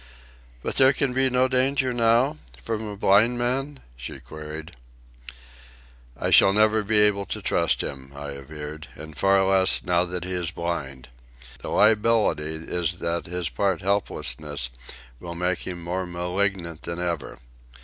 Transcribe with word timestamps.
"But 0.63 0.77
there 0.77 0.93
can 0.93 1.13
be 1.13 1.29
no 1.29 1.47
danger 1.47 1.93
now? 1.93 2.37
from 2.63 2.87
a 2.87 2.97
blind 2.97 3.37
man?" 3.37 3.81
she 3.95 4.19
queried. 4.19 4.75
"I 6.19 6.31
shall 6.31 6.53
never 6.53 6.81
be 6.81 6.97
able 7.01 7.27
to 7.27 7.39
trust 7.39 7.83
him," 7.83 8.11
I 8.15 8.31
averred, 8.31 8.87
"and 8.95 9.15
far 9.15 9.45
less 9.45 9.83
now 9.83 10.05
that 10.05 10.23
he 10.23 10.33
is 10.33 10.49
blind. 10.49 11.09
The 11.59 11.69
liability 11.69 12.55
is 12.67 12.93
that 12.97 13.27
his 13.27 13.49
part 13.49 13.81
helplessness 13.83 14.71
will 15.19 15.35
make 15.35 15.67
him 15.67 15.83
more 15.83 16.07
malignant 16.07 16.81
than 16.81 16.97
ever. 16.99 17.37